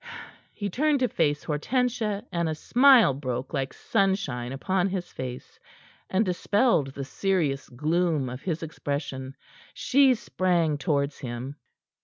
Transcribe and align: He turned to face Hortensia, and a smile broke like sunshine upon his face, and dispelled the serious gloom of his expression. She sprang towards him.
He 0.55 0.71
turned 0.71 1.01
to 1.01 1.07
face 1.07 1.43
Hortensia, 1.43 2.25
and 2.31 2.49
a 2.49 2.55
smile 2.55 3.13
broke 3.13 3.53
like 3.53 3.71
sunshine 3.71 4.51
upon 4.51 4.87
his 4.89 5.11
face, 5.11 5.59
and 6.09 6.25
dispelled 6.25 6.87
the 6.95 7.05
serious 7.05 7.69
gloom 7.69 8.27
of 8.27 8.41
his 8.41 8.63
expression. 8.63 9.35
She 9.75 10.15
sprang 10.15 10.79
towards 10.79 11.19
him. 11.19 11.55